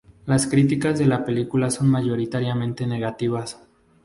Las 0.25 0.47
críticas 0.47 0.97
de 0.97 1.05
la 1.05 1.23
película 1.23 1.69
son 1.69 1.87
mayoritariamente 1.87 2.87
negativas. 2.87 3.59